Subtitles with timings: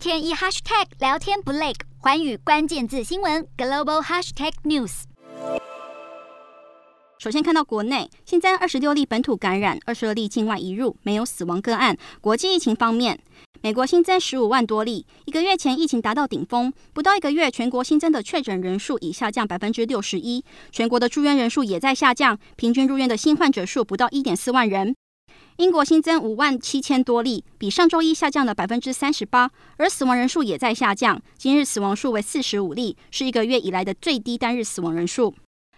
[0.00, 5.02] 天一 hashtag 聊天不累，寰宇关键字新闻 global hashtag news。
[7.18, 11.94] 首先看到国内新增二十六例本土感染，二十二例境外移入，没有死亡个案。
[12.22, 13.20] 国际疫情方面，
[13.60, 20.42] 美国新增十五万多例，一个月前疫情达到顶峰，不到一个月，全国新增的确诊人数已下降百分之六十一，
[20.72, 24.96] 全国的住院人数也在下降，平均入院的新患者数不到一点四万人。
[25.60, 35.34] 英国新增五万七千多例，比上周一下降了百分之三十八，而死亡人数也在下降，今日死亡数为四十五例，是一个月以来的最低单日死亡人数。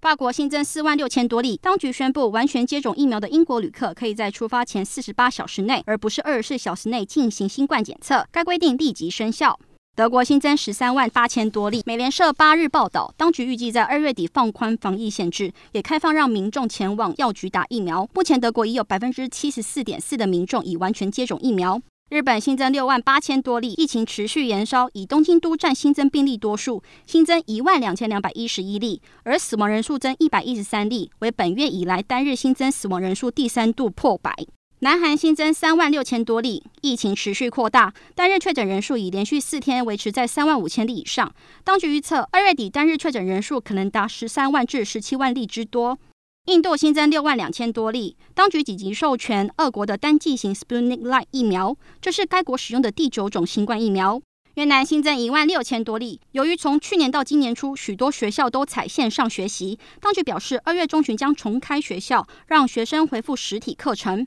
[0.00, 8.26] 法国新增四万六千多例，当局宣布，完全接种疫苗的英国旅客可以在出发前四十八小时内，而不是二十四小时内进行新冠检测。
[8.32, 9.60] 该规定立即生效。
[9.96, 11.82] 德国新增十三万八千多例。
[11.86, 18.06] 美联社八日报道，当局预计在二月底放宽防疫限制，也开放让民众前往药局打疫苗。
[18.12, 21.80] 目前，德国已有百分之七十四点四的民众已完全接种疫苗。
[22.10, 34.34] 日本新增六万八千多例，疫情持续延烧，以东京都占新增病例多数，新增一万两千两百一十一例，而死亡人数增一百一十三例，为本月以来单日新增死亡人数第三度破百。
[34.80, 45.98] 南韩新增三万六千多例，疫情持续扩大，单日确诊人数已连续四天维持在三万五千例以上，当局预测二月底单日确诊人数可能达十三万至十七万例之多。
[46.44, 54.20] 印度新增六万两千多例，当局紧急授权俄国的单剂型 Sputnik Light 疫苗，这是该国使用的第九种新冠疫苗。
[54.56, 64.26] 越南新增一万六千多例，由于从去年到今年初，许多学校都采线上学习，当局表示二月中旬将重开学校，让学生恢复实体课程。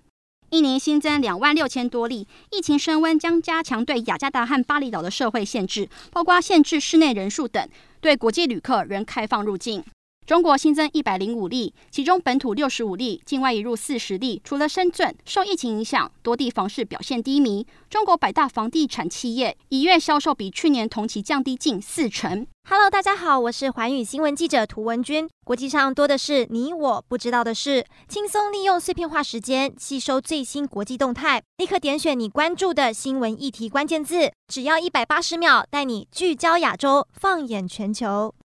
[0.51, 7.69] 一年新增两万六千多例，疫情升温将加强对雅加达和巴厘岛的社会限制，包括限制室内人数等，
[8.01, 9.83] 对国际旅客仍开放入境。
[10.29, 14.39] 中国新增一百零五例，其中本土六十五例，境外移入四十例。
[14.43, 17.65] 除了深圳受疫情影响，多地房市表现低迷。
[17.89, 22.45] 中国百大房地产企业一月销售比去年同期降低近四成。
[22.69, 25.27] Hello，大家好，我是环宇新闻记者涂文君。
[25.43, 38.35] 国际上多的是你我不知道的事，轻松利用碎片化时间吸收最新国际动态，立刻点选你关注的新闻议题关键字，只要一百八十秒，带你聚焦亚洲，放眼全球。